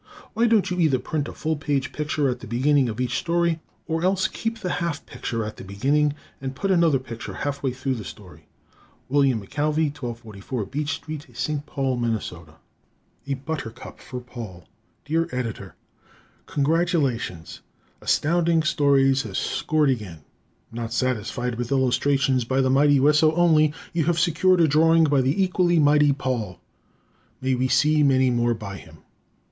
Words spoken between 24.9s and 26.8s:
by the equally mighty Paul!